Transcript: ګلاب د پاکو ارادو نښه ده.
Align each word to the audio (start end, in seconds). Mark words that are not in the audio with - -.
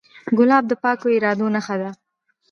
ګلاب 0.37 0.63
د 0.67 0.73
پاکو 0.83 1.07
ارادو 1.17 1.47
نښه 1.55 1.75
ده. 1.81 1.89